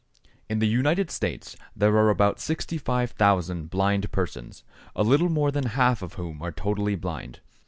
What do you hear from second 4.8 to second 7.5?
a little more than half of whom are totally blind.